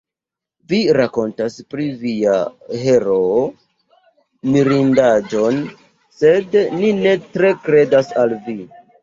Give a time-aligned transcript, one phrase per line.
[0.71, 2.37] Vi rakontas pri via
[2.85, 3.43] heroo
[4.55, 5.61] mirindaĵon,
[6.23, 8.59] sed ni ne tre kredas al vi.